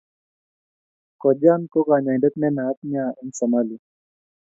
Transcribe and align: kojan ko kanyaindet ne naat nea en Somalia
kojan 1.21 1.61
ko 1.71 1.79
kanyaindet 1.87 2.35
ne 2.37 2.49
naat 2.55 2.79
nea 2.89 3.07
en 3.21 3.29
Somalia 3.39 3.81